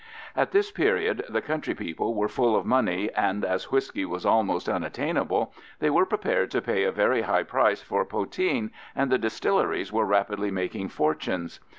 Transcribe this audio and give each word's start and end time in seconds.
At 0.35 0.49
this 0.49 0.71
period 0.71 1.23
the 1.29 1.43
country 1.43 1.75
people 1.75 2.15
were 2.15 2.27
full 2.27 2.55
of 2.55 2.65
money, 2.65 3.11
and 3.13 3.45
as 3.45 3.69
whisky 3.71 4.03
was 4.03 4.25
almost 4.25 4.67
unattainable, 4.67 5.53
they 5.77 5.91
were 5.91 6.07
prepared 6.07 6.49
to 6.49 6.61
pay 6.63 6.85
a 6.85 6.91
very 6.91 7.21
high 7.21 7.43
price 7.43 7.83
for 7.83 8.03
poteen, 8.03 8.71
and 8.95 9.11
the 9.11 9.19
distilleries 9.19 9.93
were 9.93 10.07
rapidly 10.07 10.49
making 10.49 10.89
fortunes. 10.89 11.59